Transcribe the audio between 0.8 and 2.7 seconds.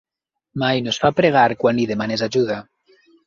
no es fa pregar quan li demanes ajuda.